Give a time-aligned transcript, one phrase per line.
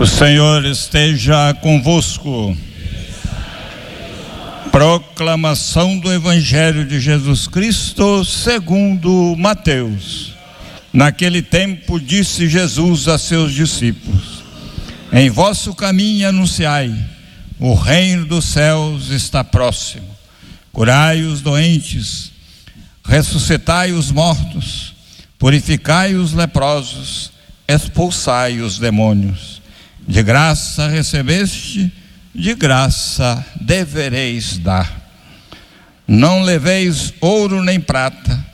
[0.00, 2.56] O Senhor esteja convosco.
[4.72, 10.32] Proclamação do Evangelho de Jesus Cristo segundo Mateus.
[10.90, 14.42] Naquele tempo disse Jesus a seus discípulos:
[15.12, 16.94] Em vosso caminho anunciai:
[17.58, 20.08] o reino dos céus está próximo.
[20.72, 22.32] Curai os doentes,
[23.04, 24.94] ressuscitai os mortos,
[25.38, 27.30] purificai os leprosos,
[27.68, 29.59] expulsai os demônios.
[30.10, 31.92] De graça recebeste,
[32.34, 35.08] de graça devereis dar.
[36.04, 38.44] Não leveis ouro nem prata,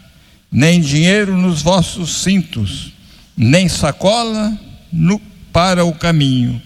[0.53, 2.93] nem dinheiro nos vossos cintos,
[3.35, 4.53] nem sacola
[4.93, 5.19] no,
[5.51, 6.61] para o caminho,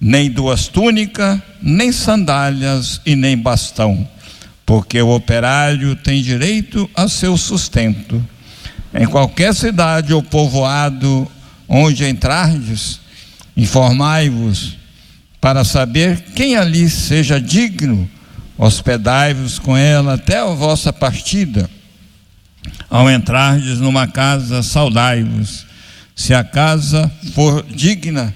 [0.00, 4.08] nem duas túnicas, nem sandálias e nem bastão,
[4.64, 8.26] porque o operário tem direito a seu sustento.
[8.94, 11.30] Em qualquer cidade ou povoado
[11.68, 13.00] onde entrardes,
[13.56, 14.76] informai-vos
[15.40, 18.08] para saber quem ali seja digno,
[18.58, 21.68] hospedai-vos com ela até a vossa partida.
[22.90, 25.66] Ao entrardes numa casa, saudai-vos.
[26.14, 28.34] Se a casa for digna,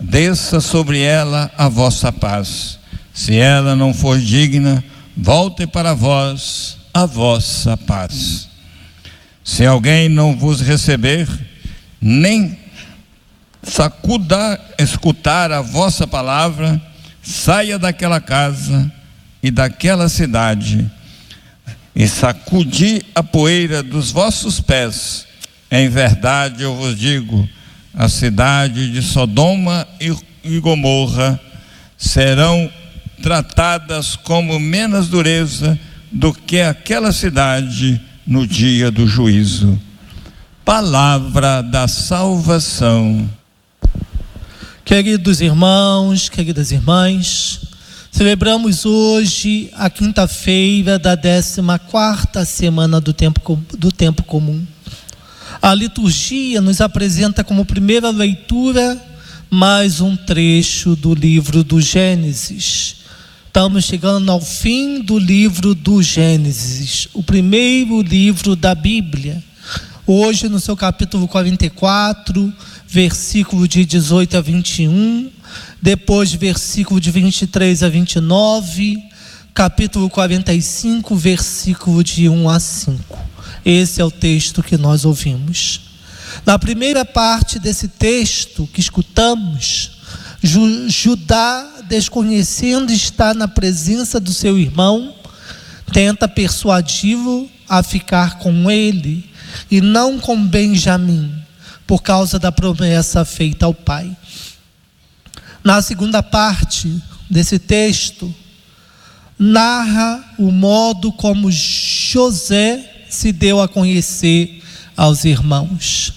[0.00, 2.78] desça sobre ela a vossa paz.
[3.12, 4.84] Se ela não for digna,
[5.16, 8.48] volte para vós a vossa paz.
[9.42, 11.28] Se alguém não vos receber,
[12.00, 12.58] nem
[13.66, 16.80] sacuda escutar a vossa palavra,
[17.22, 18.90] saia daquela casa
[19.42, 20.90] e daquela cidade
[21.94, 25.26] e sacudi a poeira dos vossos pés.
[25.70, 27.48] Em verdade eu vos digo,
[27.94, 29.86] a cidade de Sodoma
[30.42, 31.38] e Gomorra
[31.96, 32.70] serão
[33.22, 35.78] tratadas como menos dureza
[36.10, 39.80] do que aquela cidade no dia do juízo.
[40.64, 43.28] Palavra da salvação.
[44.84, 47.58] Queridos irmãos, queridas irmãs,
[48.12, 54.62] celebramos hoje a quinta-feira da 14 quarta semana do tempo, do tempo comum.
[55.62, 59.02] A liturgia nos apresenta como primeira leitura
[59.50, 62.96] mais um trecho do livro do Gênesis.
[63.46, 69.42] Estamos chegando ao fim do livro do Gênesis, o primeiro livro da Bíblia.
[70.06, 72.52] Hoje, no seu capítulo 44,
[72.94, 75.28] versículo de 18 a 21,
[75.82, 79.02] depois versículo de 23 a 29,
[79.52, 83.18] capítulo 45, versículo de 1 a 5.
[83.64, 85.80] Esse é o texto que nós ouvimos.
[86.46, 89.98] Na primeira parte desse texto que escutamos,
[90.86, 95.12] Judá, desconhecendo estar na presença do seu irmão,
[95.92, 99.28] tenta persuadi-lo a ficar com ele
[99.68, 101.43] e não com Benjamim
[101.86, 104.16] por causa da promessa feita ao pai.
[105.62, 108.34] Na segunda parte desse texto,
[109.38, 114.62] narra o modo como José se deu a conhecer
[114.96, 116.12] aos irmãos.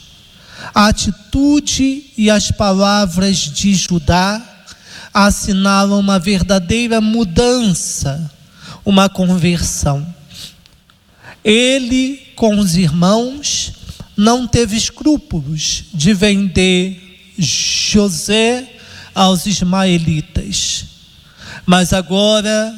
[0.74, 4.42] A atitude e as palavras de Judá
[5.14, 8.30] assinalam uma verdadeira mudança,
[8.86, 10.06] uma conversão.
[11.44, 13.74] Ele, com os irmãos,
[14.18, 18.68] não teve escrúpulos de vender José
[19.14, 20.86] aos ismaelitas,
[21.66, 22.74] mas agora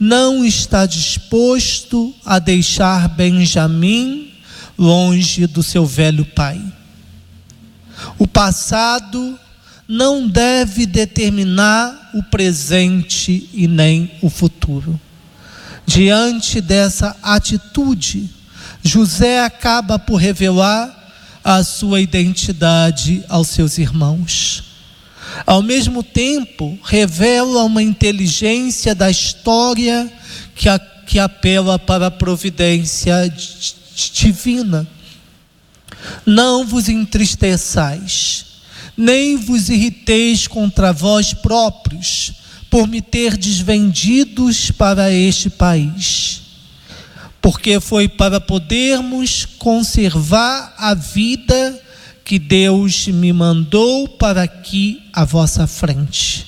[0.00, 4.32] não está disposto a deixar Benjamim
[4.78, 6.60] longe do seu velho pai.
[8.18, 9.38] O passado
[9.86, 14.98] não deve determinar o presente e nem o futuro.
[15.86, 18.30] Diante dessa atitude,
[18.82, 20.98] José acaba por revelar
[21.44, 24.64] a sua identidade aos seus irmãos.
[25.46, 30.12] Ao mesmo tempo, revela uma inteligência da história
[30.54, 33.32] que, a, que apela para a providência
[34.12, 34.86] divina.
[36.26, 38.44] Não vos entristeçais,
[38.96, 42.32] nem vos irriteis contra vós próprios,
[42.68, 46.41] por me ter desvendidos para este país
[47.42, 51.82] porque foi para podermos conservar a vida
[52.24, 56.46] que Deus me mandou para aqui à vossa frente.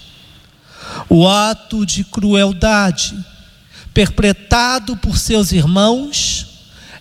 [1.09, 3.19] O ato de crueldade
[3.93, 6.47] perpetrado por seus irmãos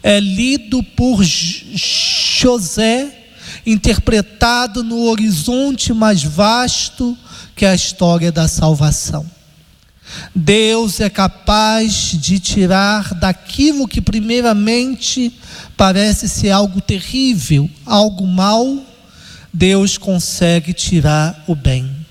[0.02, 3.16] é lido por José,
[3.64, 7.16] interpretado no horizonte mais vasto
[7.56, 9.33] que a história da salvação.
[10.36, 15.32] Deus é capaz de tirar daquilo que primeiramente
[15.78, 18.84] parece ser algo terrível, algo mal,
[19.54, 22.04] Deus consegue tirar o bem.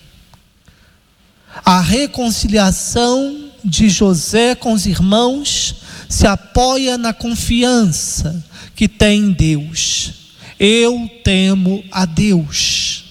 [1.65, 5.75] A reconciliação de José com os irmãos
[6.09, 8.45] se apoia na confiança
[8.75, 10.13] que tem em Deus.
[10.59, 13.05] Eu temo a Deus.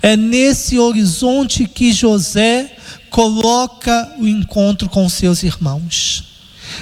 [0.00, 2.76] É nesse horizonte que José
[3.12, 6.24] coloca o encontro com seus irmãos.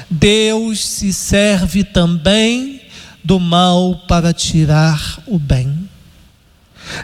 [0.08, 2.80] Deus se serve também
[3.22, 5.88] do mal para tirar o bem.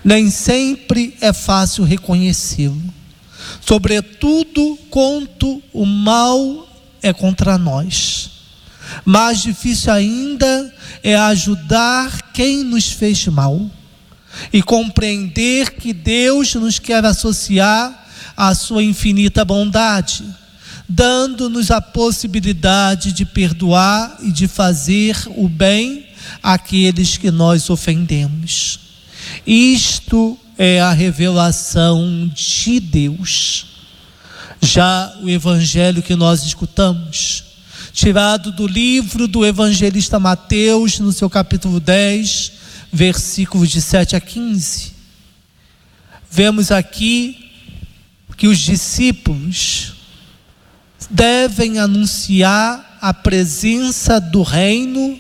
[0.05, 2.81] Nem sempre é fácil reconhecê-lo,
[3.61, 6.69] sobretudo quando o mal
[7.03, 8.31] é contra nós.
[9.05, 13.69] Mais difícil ainda é ajudar quem nos fez mal
[14.53, 18.06] e compreender que Deus nos quer associar
[18.37, 20.25] à sua infinita bondade,
[20.89, 26.07] dando-nos a possibilidade de perdoar e de fazer o bem
[26.43, 28.79] àqueles que nós ofendemos.
[29.47, 33.67] Isto é a revelação de Deus.
[34.61, 37.45] Já o evangelho que nós escutamos,
[37.93, 42.53] tirado do livro do evangelista Mateus, no seu capítulo 10,
[42.93, 44.93] versículos de 7 a 15.
[46.31, 47.46] Vemos aqui
[48.37, 49.95] que os discípulos
[51.11, 55.19] devem anunciar a presença do reino,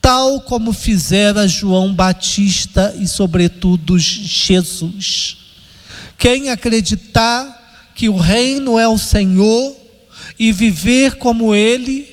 [0.00, 5.36] tal como fizera João Batista e, sobretudo, Jesus.
[6.16, 9.76] Quem acreditar que o reino é o Senhor
[10.38, 12.08] e viver como ele,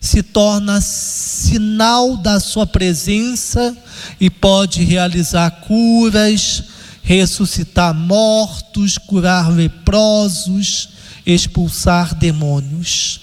[0.00, 3.76] se torna sinal da sua presença
[4.20, 6.62] e pode realizar curas,
[7.04, 10.88] ressuscitar mortos, curar leprosos,
[11.24, 13.20] expulsar demônios.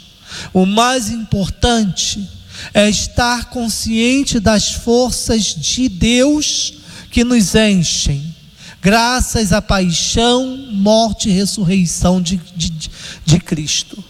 [0.53, 2.25] O mais importante
[2.73, 6.75] é estar consciente das forças de Deus
[7.09, 8.33] que nos enchem,
[8.81, 12.89] graças à paixão, morte e ressurreição de, de,
[13.25, 14.01] de Cristo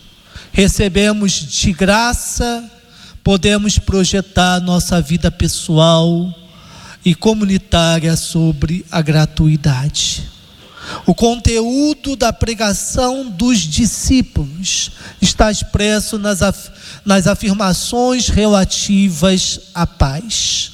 [0.52, 2.70] recebemos de graça,
[3.24, 6.34] podemos projetar nossa vida pessoal
[7.04, 10.30] e comunitária sobre a gratuidade.
[11.06, 16.72] O conteúdo da pregação dos discípulos está expresso nas, af
[17.06, 20.72] nas afirmações relativas à paz.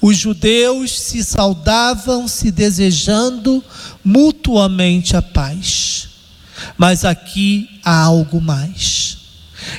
[0.00, 3.62] Os judeus se saudavam, se desejando
[4.04, 6.08] mutuamente a paz.
[6.76, 9.18] Mas aqui há algo mais.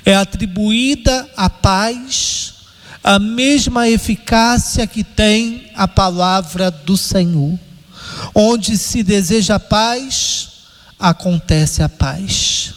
[0.06, 2.29] É atribuída à paz
[3.04, 7.58] a mesma eficácia que tem a palavra do Senhor.
[8.36, 10.50] Onde se deseja paz,
[11.00, 12.74] acontece a paz.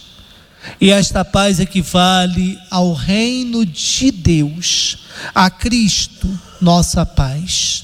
[0.79, 4.99] E esta paz equivale ao reino de Deus,
[5.35, 6.27] a Cristo,
[6.61, 7.83] nossa paz.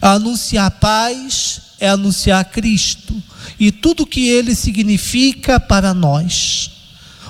[0.00, 3.20] Anunciar paz é anunciar Cristo
[3.58, 6.70] e tudo que ele significa para nós.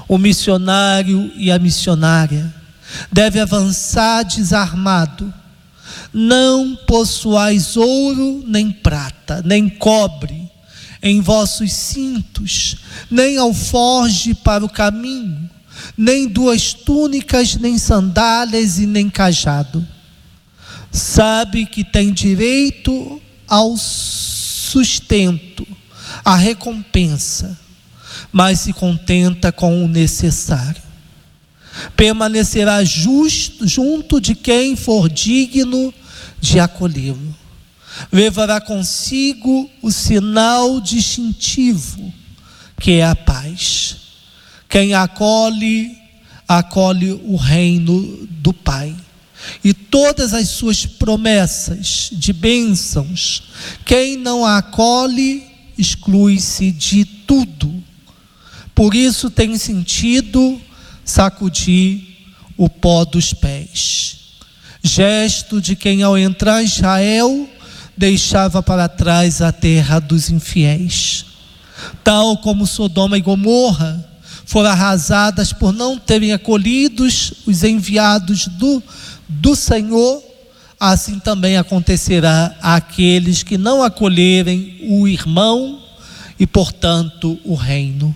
[0.08, 2.57] O missionário e a missionária
[3.10, 5.32] deve avançar desarmado.
[6.12, 10.48] Não possuais ouro, nem prata, nem cobre
[11.02, 12.76] em vossos cintos,
[13.10, 15.48] nem alforge para o caminho,
[15.96, 19.86] nem duas túnicas, nem sandálias e nem cajado.
[20.90, 25.66] Sabe que tem direito ao sustento,
[26.24, 27.58] a recompensa,
[28.32, 30.87] mas se contenta com o necessário.
[31.96, 35.92] Permanecerá justo, junto de quem for digno
[36.40, 37.36] de acolhê-lo.
[38.12, 42.12] Levará consigo o sinal distintivo,
[42.80, 43.96] que é a paz.
[44.68, 45.96] Quem acolhe,
[46.46, 48.94] acolhe o reino do Pai
[49.64, 53.44] e todas as suas promessas de bênçãos.
[53.84, 55.44] Quem não a acolhe,
[55.76, 57.82] exclui-se de tudo.
[58.74, 60.60] Por isso tem sentido
[61.08, 62.00] sacudir
[62.56, 64.16] o pó dos pés.
[64.82, 67.48] Gesto de quem, ao entrar Israel,
[67.96, 71.24] deixava para trás a terra dos infiéis.
[72.04, 74.04] Tal como Sodoma e Gomorra
[74.44, 78.82] foram arrasadas por não terem acolhidos os enviados do
[79.28, 80.22] do Senhor,
[80.80, 85.82] assim também acontecerá àqueles que não acolherem o irmão
[86.40, 88.14] e, portanto, o reino.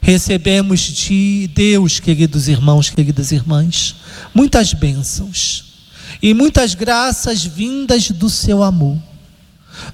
[0.00, 3.96] Recebemos de Deus, queridos irmãos, queridas irmãs,
[4.34, 5.64] muitas bênçãos
[6.22, 8.96] e muitas graças vindas do seu amor.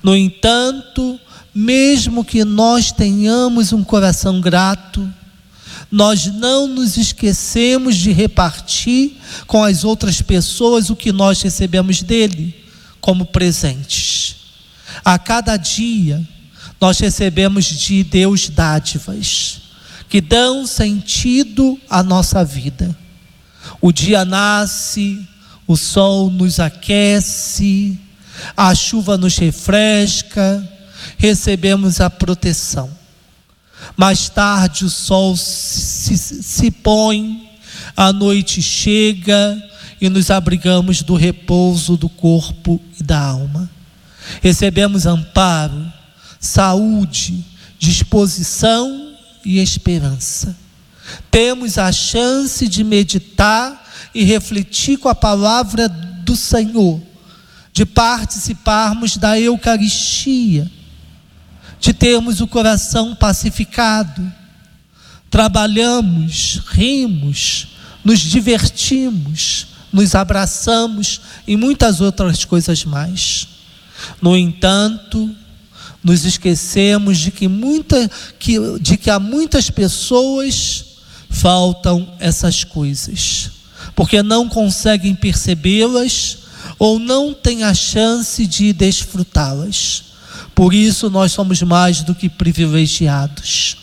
[0.03, 1.19] No entanto,
[1.55, 5.13] mesmo que nós tenhamos um coração grato,
[5.91, 12.55] nós não nos esquecemos de repartir com as outras pessoas o que nós recebemos dele
[13.01, 14.37] como presentes.
[15.05, 16.27] A cada dia,
[16.81, 19.64] nós recebemos de Deus dádivas
[20.15, 22.97] que dão sentido à nossa vida.
[23.81, 25.29] O dia nasce,
[25.67, 27.99] o sol nos aquece,
[28.57, 30.71] a chuva nos refresca,
[31.19, 32.89] recebemos a proteção.
[33.97, 37.51] Mais tarde o sol se, se põe,
[37.97, 39.61] a noite chega
[40.01, 43.69] e nos abrigamos do repouso do corpo e da alma.
[44.41, 45.93] Recebemos amparo,
[46.39, 47.45] saúde,
[47.81, 49.04] disposição
[49.45, 50.57] e esperança.
[51.31, 53.85] Temos a chance de meditar
[54.15, 57.01] e refletir com a palavra do Senhor,
[57.73, 60.71] de participarmos da Eucaristia
[61.85, 64.33] de termos o coração pacificado.
[65.31, 67.69] Trabalhamos, rimos,
[68.03, 73.49] nos divertimos, nos abraçamos e muitas outras coisas mais.
[74.23, 75.31] No entanto,
[76.05, 80.85] nos esquecemos de que, muita, que, de que há muitas pessoas
[81.31, 83.51] faltam essas coisas,
[83.97, 86.39] porque não conseguem percebê-las
[86.79, 90.05] ou não têm a chance de desfrutá-las.
[90.55, 93.77] Por isso nós somos mais do que privilegiados.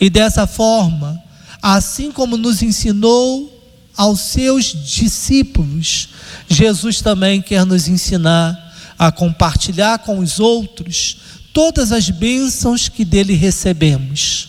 [0.00, 1.22] E dessa forma,
[1.62, 3.50] assim como nos ensinou
[3.96, 6.08] aos seus discípulos,
[6.48, 8.60] Jesus também quer nos ensinar
[8.98, 11.23] a compartilhar com os outros
[11.54, 14.48] todas as bênçãos que dele recebemos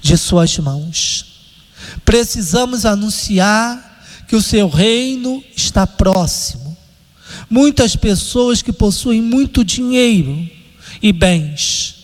[0.00, 1.24] de suas mãos.
[2.04, 6.76] Precisamos anunciar que o seu reino está próximo.
[7.50, 10.48] Muitas pessoas que possuem muito dinheiro,
[11.02, 11.96] e bens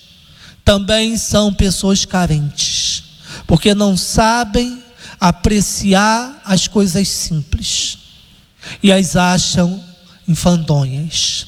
[0.65, 3.05] também são pessoas carentes,
[3.47, 4.83] porque não sabem
[5.19, 7.99] apreciar as coisas simples
[8.83, 9.83] e as acham
[10.27, 11.48] infandonhas.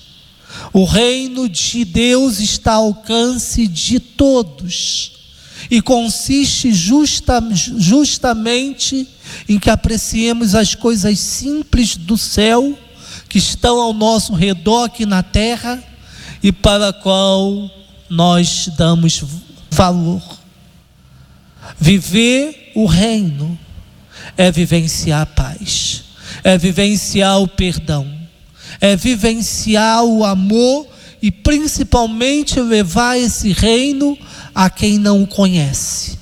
[0.72, 5.12] O reino de Deus está ao alcance de todos
[5.70, 7.42] e consiste justa,
[7.76, 9.08] justamente
[9.48, 12.78] em que apreciemos as coisas simples do céu
[13.28, 15.82] que estão ao nosso redor aqui na terra
[16.42, 17.70] e para a qual
[18.08, 19.22] nós damos
[19.70, 20.22] valor.
[21.78, 23.58] Viver o reino
[24.36, 26.04] é vivenciar a paz,
[26.42, 28.19] é vivenciar o perdão,
[28.80, 30.86] é vivenciar o amor
[31.20, 34.16] e principalmente levar esse reino
[34.54, 36.18] a quem não o conhece.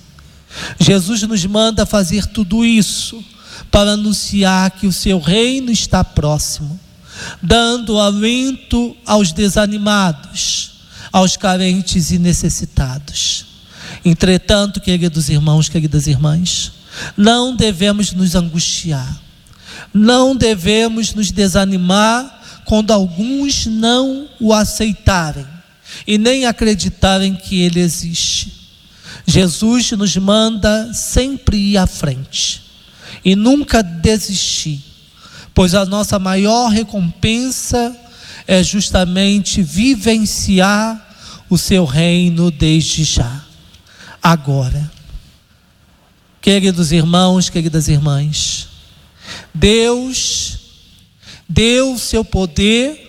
[0.81, 3.23] Jesus nos manda fazer tudo isso
[3.71, 6.79] para anunciar que o seu reino está próximo
[7.43, 10.71] dando alento aos desanimados,
[11.13, 13.47] aos carentes e necessitados.
[14.05, 16.73] Entretanto, queridos irmãos, queridas irmãs,
[17.17, 19.21] não devemos nos angustiar,
[19.93, 22.38] não devemos nos desanimar
[22.69, 25.47] quando alguns não o aceitarem
[26.07, 28.53] e nem acreditarem que ele existe.
[29.27, 32.63] Jesus nos manda sempre ir à frente
[33.25, 34.89] e nunca desistir
[35.59, 37.93] pois a nossa maior recompensa
[38.47, 41.05] é justamente vivenciar
[41.51, 43.45] o seu reino desde já,
[44.23, 44.89] agora.
[46.41, 48.69] Queridos irmãos, queridas irmãs,
[49.53, 50.58] Deus
[51.49, 53.07] deu o seu poder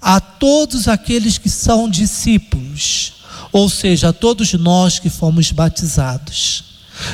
[0.00, 3.12] a todos aqueles que são discípulos,
[3.52, 6.64] ou seja, a todos nós que fomos batizados.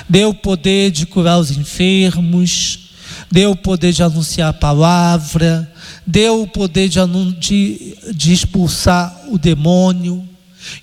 [0.08, 2.90] Deu o poder de curar os enfermos,
[3.30, 5.72] deu o poder de anunciar a palavra,
[6.06, 6.98] deu o poder de,
[7.38, 10.26] de, de expulsar o demônio,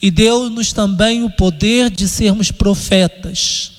[0.02, 3.72] e deu-nos também o poder de sermos profetas.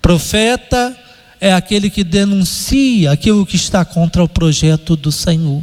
[0.00, 0.96] Profeta
[1.40, 5.62] é aquele que denuncia aquilo que está contra o projeto do Senhor.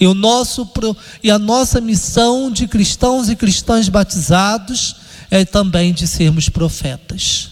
[0.00, 0.68] E, o nosso,
[1.22, 4.96] e a nossa missão de cristãos e cristãs batizados
[5.30, 7.50] é também de sermos profetas.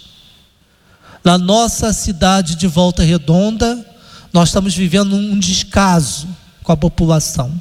[1.25, 3.85] Na nossa cidade de Volta Redonda,
[4.33, 6.29] nós estamos vivendo um descaso
[6.63, 7.61] com a população.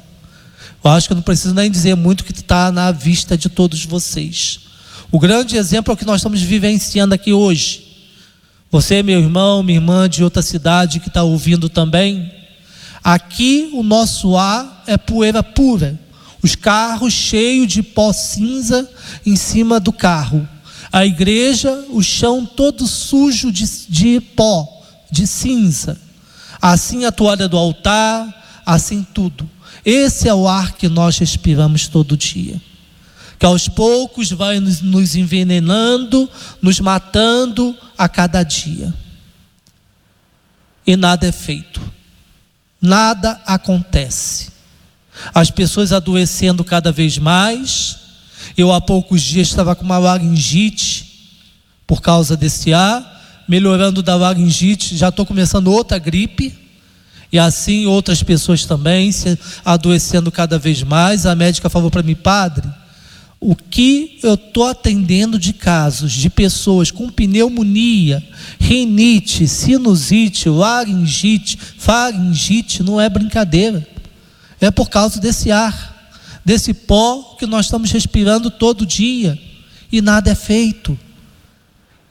[0.84, 3.84] Eu acho que eu não preciso nem dizer muito que está na vista de todos
[3.84, 4.60] vocês.
[5.10, 7.85] O grande exemplo é o que nós estamos vivenciando aqui hoje.
[8.76, 12.30] Você, meu irmão, minha irmã de outra cidade que está ouvindo também.
[13.02, 15.98] Aqui o nosso ar é poeira pura.
[16.42, 18.86] Os carros cheios de pó cinza
[19.24, 20.46] em cima do carro
[20.92, 24.68] A igreja, o chão todo sujo de, de pó,
[25.10, 25.98] de cinza.
[26.60, 29.48] Assim a toalha do altar, assim tudo.
[29.86, 32.60] Esse é o ar que nós respiramos todo dia.
[33.38, 36.28] Que aos poucos vai nos, envenenando,
[36.62, 38.92] nos matando a cada dia.
[40.86, 41.80] E nada é feito.
[42.80, 44.48] Nada acontece.
[45.34, 47.98] As pessoas adoecendo cada vez mais.
[48.56, 51.06] Eu há poucos dias estava com uma laringite
[51.86, 56.66] por causa desse ar, melhorando da laringite, já estou começando outra gripe.
[57.32, 61.26] E assim outras pessoas também se adoecendo cada vez mais.
[61.26, 62.68] A médica falou para mim, padre,
[63.40, 68.26] o que eu estou atendendo de casos de pessoas com pneumonia,
[68.58, 73.86] rinite, sinusite, laringite, faringite, não é brincadeira.
[74.60, 76.10] É por causa desse ar,
[76.44, 79.38] desse pó que nós estamos respirando todo dia
[79.92, 80.98] e nada é feito.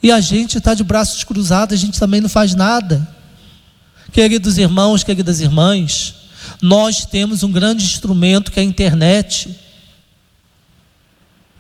[0.02, 3.08] E a gente está de braços cruzados, a gente também não faz nada.
[4.12, 6.14] Queridos irmãos, queridas irmãs,
[6.62, 9.65] nós temos um grande instrumento que é a internet.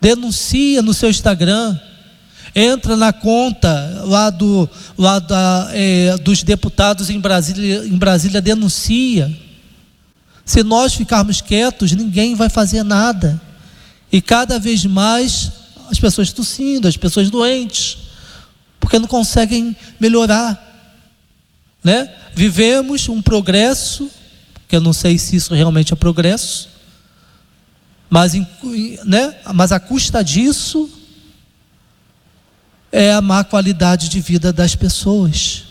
[0.01, 1.77] Denuncia no seu Instagram,
[2.55, 9.35] entra na conta lá, do, lá da, é, dos deputados em Brasília, em Brasília, denuncia.
[10.45, 13.41] Se nós ficarmos quietos, ninguém vai fazer nada.
[14.11, 15.51] E cada vez mais
[15.89, 17.97] as pessoas tossindo, as pessoas doentes,
[18.79, 20.61] porque não conseguem melhorar.
[21.83, 22.09] Né?
[22.33, 24.09] Vivemos um progresso,
[24.67, 26.69] que eu não sei se isso realmente é progresso,
[28.09, 28.33] mas,
[29.05, 29.35] né?
[29.53, 30.89] mas a custa disso
[32.91, 35.63] é a má qualidade de vida das pessoas.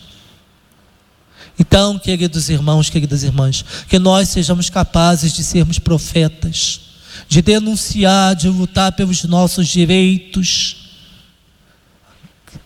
[1.57, 6.81] Então, queridos irmãos, queridas irmãs, que nós sejamos capazes de sermos profetas,
[7.27, 10.91] de denunciar, de lutar pelos nossos direitos,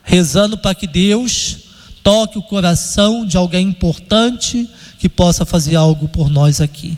[0.04, 1.58] rezando para que Deus
[2.04, 6.98] toque o coração de alguém importante que possa fazer algo por nós aqui.